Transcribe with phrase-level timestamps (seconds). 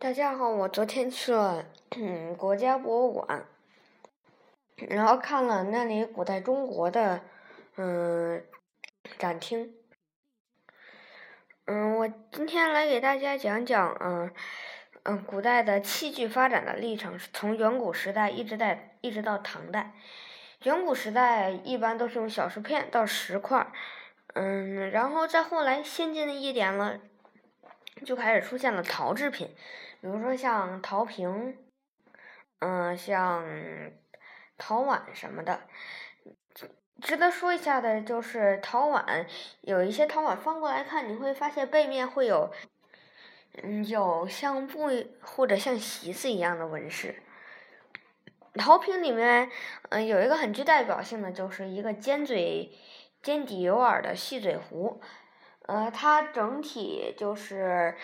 [0.00, 1.64] 大家好，我昨天去了
[1.96, 3.44] 嗯国家博物馆，
[4.76, 7.20] 然后看了那里古代中国的
[7.74, 8.44] 嗯
[9.18, 9.74] 展厅。
[11.64, 14.30] 嗯，我今天来给大家讲讲嗯
[15.02, 19.94] 嗯古代的器具发展的历程，从远古时代一直在一直到唐代。
[20.62, 23.66] 远古时代一般都是用小石片到石块，
[24.34, 27.00] 嗯，然后再后来先进的一点了。
[28.06, 29.56] 就开始出现了陶制品，
[30.00, 31.56] 比如说像陶瓶，
[32.60, 33.44] 嗯，像
[34.56, 35.60] 陶碗什么的。
[37.00, 39.24] 值得说一下的就是陶碗，
[39.60, 42.52] 有一些陶碗翻过来看，你会发现背面会有，
[43.62, 47.22] 嗯，有像布或者像席子一样的纹饰。
[48.54, 49.48] 陶瓶里面，
[49.90, 52.76] 嗯，有一个很具代表性的，就是一个尖嘴、
[53.22, 55.00] 尖底有耳的细嘴壶。
[55.66, 57.96] 呃，它整体就是，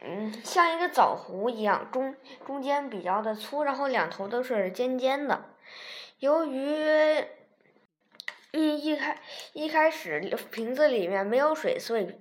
[0.00, 2.14] 嗯，像一个枣核一样，中
[2.46, 5.44] 中间比较的粗，然后两头都是尖尖的。
[6.18, 7.24] 由于
[8.52, 9.18] 一一开
[9.52, 12.14] 一开始瓶子里面没有水，所以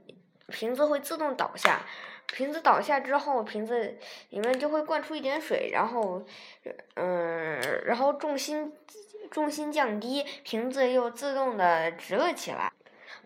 [0.47, 1.81] 瓶子会自动倒下。
[2.25, 3.97] 瓶子倒下之后，瓶子
[4.29, 6.25] 里面就会灌出一点水，然后，
[6.95, 8.73] 嗯，然后重心
[9.29, 12.71] 重心降低，瓶子又自动的直了起来。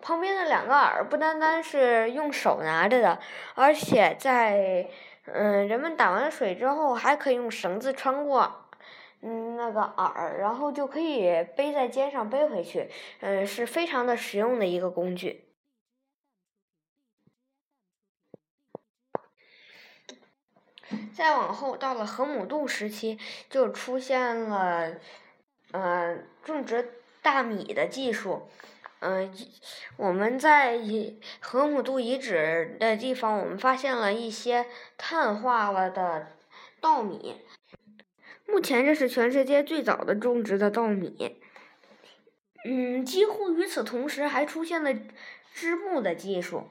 [0.01, 3.19] 旁边的两个耳不单单是用手拿着的，
[3.55, 4.89] 而且在
[5.25, 8.65] 嗯人们打完水之后，还可以用绳子穿过
[9.21, 15.43] 嗯那个耳，然后就可以背在肩上背回去，嗯是非常的实用的一个工具。
[21.13, 24.93] 再往后到了河姆渡时期，就出现了
[25.71, 28.47] 嗯种植大米的技术。
[28.99, 29.31] 嗯，
[29.95, 30.79] 我们在
[31.39, 34.65] 河姆渡遗址的地方，我们发现了一些
[34.97, 36.31] 碳化了的
[36.81, 37.35] 稻米。
[38.47, 41.39] 目前这是全世界最早的种植的稻米。
[42.65, 44.91] 嗯，几乎与此同时，还出现了
[45.53, 46.63] 织布的技术。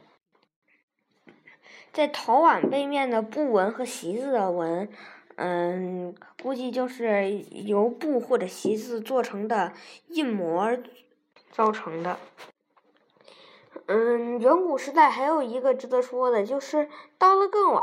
[1.93, 4.89] 在陶碗背面的布纹和席子的纹，
[5.37, 9.73] 嗯，估计就是由布或者席子做成的
[10.09, 10.77] 印模。
[11.57, 12.19] 造成的，
[13.87, 17.83] 嗯，远古时代还有一个值得说的，就是到了更晚，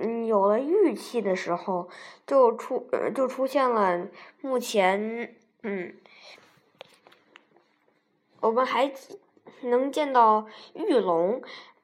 [0.00, 1.88] 嗯，有了玉器的时候，
[2.26, 4.08] 就出，就出现了
[4.40, 5.94] 目前，嗯，
[8.40, 8.92] 我们还
[9.60, 11.40] 能见到玉龙，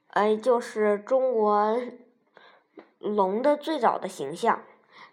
[0.08, 1.80] 哎，就是中国
[2.98, 4.64] 龙的最早的形象，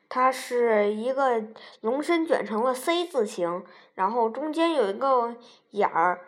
[0.10, 1.44] 它是一个
[1.82, 3.64] 龙身卷成了 C 字形。
[3.96, 5.36] 然后中间有一个
[5.70, 6.20] 眼儿，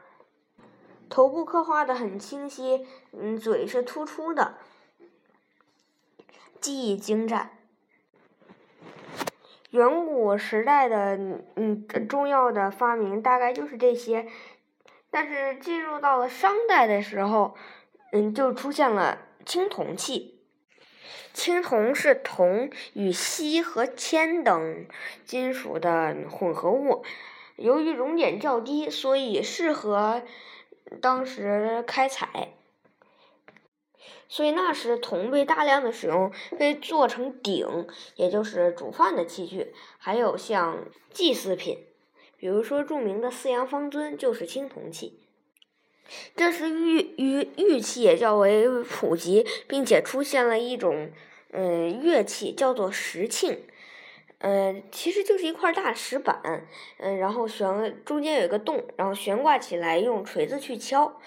[1.09, 4.55] 头部刻画的很清晰，嗯，嘴是突出的，
[6.61, 7.51] 技艺精湛。
[9.71, 11.19] 远古时代的
[11.57, 14.25] 嗯重要的发明大概就是这些，
[15.11, 17.53] 但是进入到了商代的时候，
[18.13, 20.36] 嗯，就出现了青铜器。
[21.34, 24.85] 青铜是铜与锡和铅等
[25.25, 27.03] 金属的混合物。
[27.56, 30.22] 由于熔点较低，所以适合
[31.01, 32.53] 当时开采，
[34.29, 41.85] 所以那时铜被大量的使用，被做成鼎，也就是煮饭的器具，还有像祭祀品，
[42.38, 45.19] 比如说著名的四羊方尊就是青铜器。
[46.35, 51.12] 这时玉玉玉器也较为普及，并且出现了一种
[51.51, 53.57] 嗯乐器，叫做石磬。
[54.40, 56.67] 嗯，其实就是一块大石板，
[57.00, 61.19] 嗯，然后悬中间有一个洞，然后悬挂起来，用锤子去敲。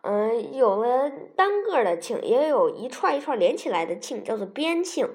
[0.00, 5.10] 嗯，有了单个的磬，也有一串一串连起来的磬，叫做边磬。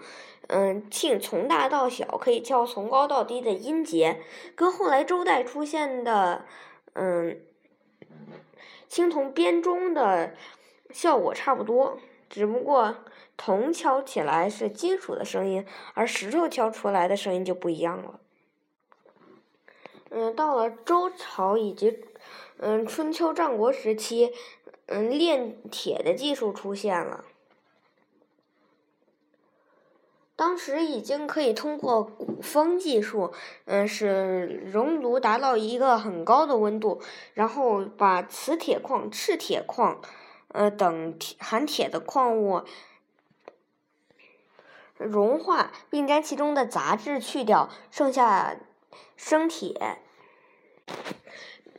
[0.47, 4.19] 嗯，磬从大到小，可以敲从高到低的音节，
[4.55, 6.45] 跟后来周代出现的
[6.93, 7.39] 嗯
[8.93, 10.35] 青铜编钟的
[10.91, 11.97] 效果差不多，
[12.29, 12.97] 只不过。
[13.35, 18.19] 铜敲起来是金属的声音，而石头敲出来的声音就不一样了。
[20.11, 22.05] 嗯，到了周朝以及
[22.59, 24.31] 嗯春秋战国时期，
[24.85, 27.25] 嗯炼铁的技术出现了。
[30.35, 33.33] 当时已经可以通过鼓风技术，
[33.65, 37.01] 嗯，使熔炉达到一个很高的温度，
[37.33, 40.01] 然后把磁铁矿、赤铁矿，
[40.47, 42.63] 呃等含铁的矿物。
[44.97, 48.55] 融化，并将其中的杂质去掉，剩下
[49.17, 49.97] 生铁。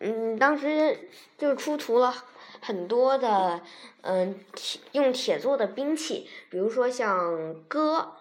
[0.00, 1.08] 嗯，当时
[1.38, 2.12] 就出土了
[2.60, 3.62] 很多的
[4.02, 8.12] 嗯铁用铁做的兵器，比如说像戈，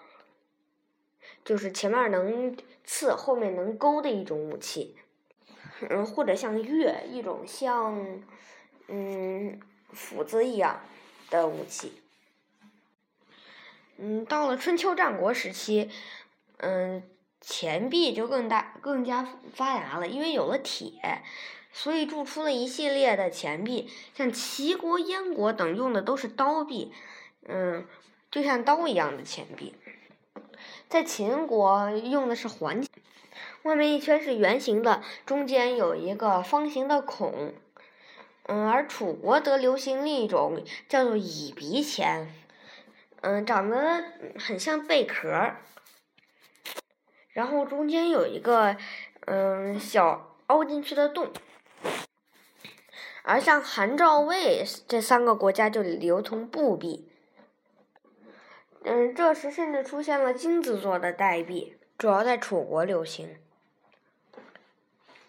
[1.44, 4.96] 就是前面能刺，后面能勾的一种武器。
[5.90, 8.22] 嗯，或者像钺，一种像
[8.88, 9.60] 嗯
[9.92, 10.82] 斧子一样
[11.30, 12.02] 的武器。
[13.98, 15.90] 嗯，到了春秋战国时期，
[16.58, 17.04] 嗯，
[17.42, 21.22] 钱币就更大、更加发达了，因为有了铁，
[21.74, 23.90] 所以铸出了一系列的钱币。
[24.16, 26.94] 像齐国、燕国等用的都是刀币，
[27.46, 27.86] 嗯，
[28.32, 29.76] 就像刀一样的钱币。
[30.94, 32.86] 在秦国用的是环。
[33.64, 37.52] 外面一圈是圆形的，中间有一个方形的孔。
[38.44, 42.32] 嗯，而楚国则流行另一种叫做蚁鼻钱，
[43.22, 44.04] 嗯，长得
[44.38, 45.54] 很像贝壳，
[47.32, 48.78] 然后中间有一个
[49.26, 51.32] 嗯小凹进去的洞。
[53.24, 57.10] 而像韩、赵、魏这三个国家就流通布币。
[58.86, 63.38] 嗯，这时甚至出现了金子做的代币，主要在楚国流行。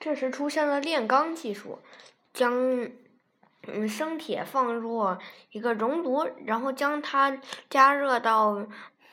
[0.01, 1.79] 这时出现了炼钢技术，
[2.33, 2.91] 将
[3.67, 5.17] 嗯生铁放入
[5.51, 7.39] 一个熔炉，然后将它
[7.71, 8.67] 加热到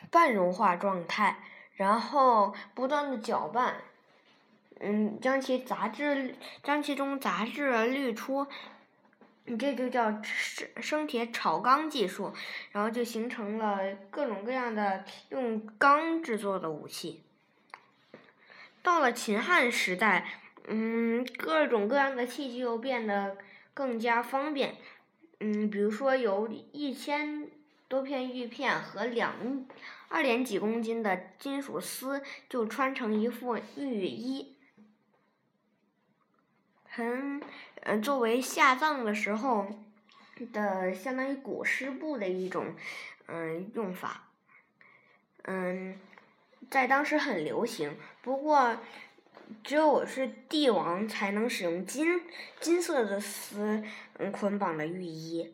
[0.10, 1.38] 半融化状态，
[1.76, 3.76] 然后不断的搅拌，
[4.80, 8.48] 嗯，将其杂质将其中杂质滤出，
[9.46, 12.34] 你这就叫生生铁炒钢技术，
[12.72, 13.80] 然后就形成了
[14.10, 17.22] 各种各样的用钢制作的武器。
[18.82, 20.38] 到了秦汉时代。
[20.68, 23.36] 嗯，各种各样的器具又变得
[23.74, 24.76] 更加方便。
[25.40, 27.48] 嗯，比如说有一千
[27.88, 29.66] 多片玉片和两
[30.08, 34.56] 二点几公斤的金属丝，就穿成一副玉衣，
[36.92, 37.42] 很
[37.82, 39.68] 嗯作为下葬的时候
[40.54, 42.76] 的相当于裹尸布的一种
[43.28, 44.28] 嗯用法。
[45.44, 46.00] 嗯，
[46.70, 48.78] 在当时很流行，不过。
[49.66, 52.22] 只有我是帝王才能使用金
[52.62, 53.84] 金色的丝
[54.18, 55.54] 嗯捆绑的浴衣。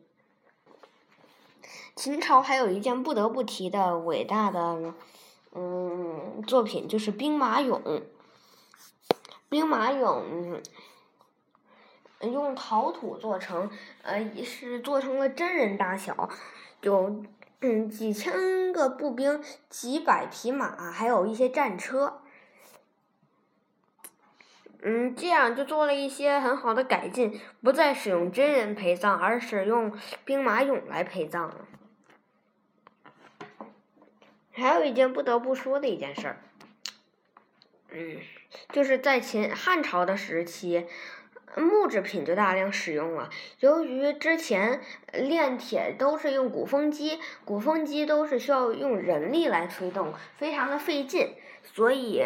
[1.96, 4.94] 秦朝还有一件不得不提的伟大的
[5.54, 8.04] 嗯作品，就是兵马俑。
[9.50, 10.62] 兵马俑
[12.22, 13.70] 用陶土做成，
[14.02, 16.30] 呃，是做成了真人大小，
[16.82, 17.24] 有
[17.62, 22.22] 嗯几千个步兵、几百匹马，还有一些战车。
[24.84, 31.68] 嗯，这样就做了一些很好的改进，不再使用真人陪葬，而使用兵马俑来陪葬了。
[34.52, 36.38] 还有一件不得不说的一件事儿，
[37.90, 38.18] 嗯，
[38.70, 40.88] 就是在秦汉朝的时期，
[41.56, 43.30] 木制品就大量使用了。
[43.60, 44.82] 由于之前
[45.14, 51.34] 炼铁都是用鼓风机，鼓风机都是需要用人力来推动，非常的费劲，
[51.64, 52.24] 所以。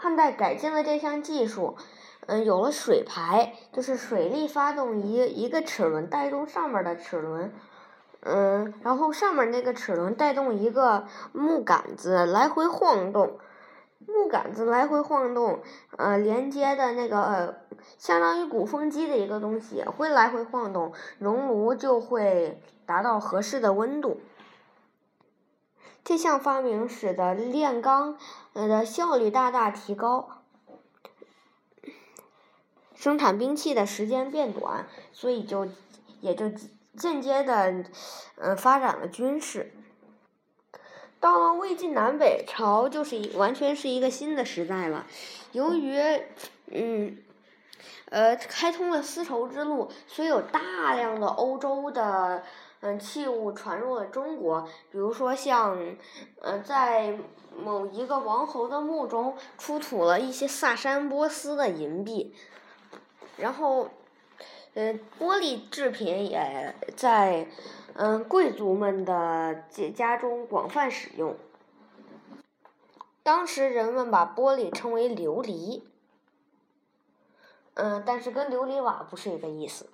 [0.00, 1.76] 汉代改进了这项技术，
[2.26, 7.52] 嗯，有了水排，就是水力发动一一个齿轮带动上面的齿轮，
[8.20, 13.40] 嗯，然后上面那个齿轮带动一个木杆子来回晃动，
[13.98, 15.60] 木杆子来回晃动，
[15.96, 17.62] 呃，连接的那个
[17.98, 24.20] 相当于鼓风机的一个东西也会来回晃动，熔炉就会达到合适的温度。
[26.04, 28.16] 这项发明使得炼钢
[28.54, 30.42] 呃的效率大大提高，
[32.94, 35.68] 生产兵器的时间变短，所以就
[36.20, 36.48] 也就
[36.96, 37.84] 间接的
[38.36, 39.74] 嗯发展了军事。
[41.20, 45.06] 到了魏晋南北朝，就是一完全是一个新的时代了。
[45.52, 46.00] 由于
[46.70, 47.18] 嗯
[48.10, 52.42] 呃开通了丝绸之路，所以有大量的欧洲的。
[52.80, 54.60] 嗯，器物传入了中国，
[54.92, 55.76] 比如说像，
[56.40, 57.18] 呃，在
[57.56, 62.32] 某一个王侯的墓中出土了一些萨珊波斯的银币，
[63.36, 63.90] 然后，
[64.78, 67.48] 呃，玻璃制品也在
[67.94, 71.36] 嗯贵族们的家家中广泛使用。
[73.24, 75.82] 当时人们把玻璃称为琉璃，
[77.74, 79.90] 嗯，但是跟琉璃瓦不是一个意思。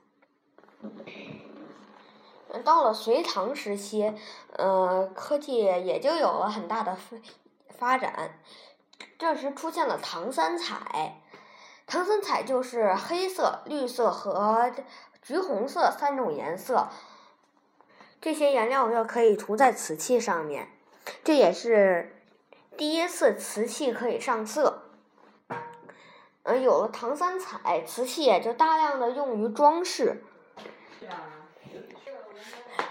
[2.62, 4.12] 到了隋唐时期，
[4.52, 7.16] 呃，科技也就有了很大的发
[7.70, 8.38] 发展。
[9.18, 11.22] 这时出现了唐三彩，
[11.86, 14.72] 唐三彩就是黑色、绿色和
[15.22, 16.88] 橘红色三种颜色。
[18.20, 20.70] 这些颜料又可以涂在瓷器上面，
[21.22, 22.16] 这也是
[22.76, 24.82] 第一次瓷器可以上色。
[26.44, 30.22] 嗯，有了唐三彩，瓷器也就大量的用于装饰。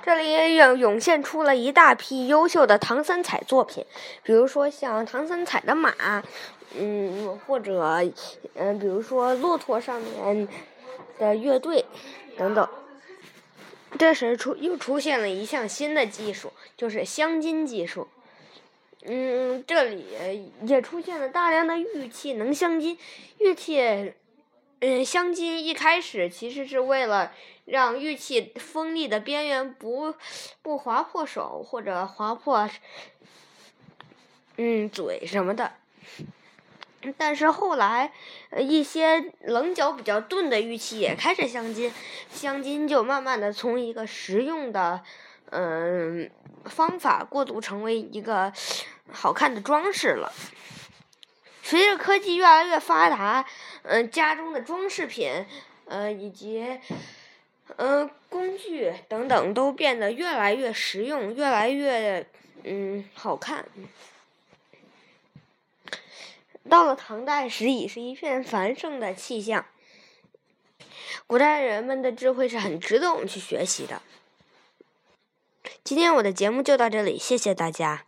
[0.06, 3.86] 这里也涌涌现出了一大批优秀的唐三彩作品，
[4.22, 6.22] 比如说像唐三彩的马，
[6.78, 8.04] 嗯，或者
[8.56, 10.46] 嗯，比如说骆驼上面
[11.18, 11.86] 的乐队
[12.38, 12.68] 等等。
[13.98, 18.10] 这时出又出现了一项新的技术，就是镶金技术。
[19.06, 20.06] 嗯，这里
[20.64, 22.98] 也出现了大量的玉器能镶金。
[23.38, 24.14] 玉器，
[24.82, 27.32] 嗯，镶金一开始其实是为了
[27.66, 30.14] 让玉器锋利的边缘不
[30.62, 32.70] 不划破手或者划破，
[34.58, 35.74] 嗯，嘴什么的。
[37.18, 38.14] 但是后来，
[38.58, 41.92] 一些棱角比较钝的玉器也开始镶金，
[42.32, 45.04] 镶金就慢慢的从一个实用的，
[45.50, 46.32] 嗯，
[46.64, 48.54] 方法过渡成为一个
[49.12, 50.32] 好看的装饰了。
[51.62, 53.46] 随着科技越来越发达，
[53.82, 55.46] 嗯，家中的装饰品，
[55.86, 56.66] 呃，以及，
[57.78, 62.26] 嗯，工具等等都变得越来越实用，越来越，
[62.64, 63.66] 嗯，好看。
[66.70, 69.66] 到了唐代时，已是一片繁盛的气象。
[71.28, 74.02] 古代人们的智慧是很值得我们去学习的。
[75.84, 78.06] 今天我的节目就到这里，谢谢大家。